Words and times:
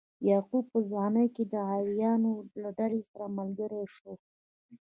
یعقوب 0.29 0.65
په 0.73 0.79
ځوانۍ 0.89 1.27
کې 1.35 1.43
د 1.51 1.53
عیارانو 1.71 2.33
له 2.61 2.69
ډلې 2.77 3.01
سره 3.09 3.25
ملګری 3.37 3.85
شو. 3.95 4.11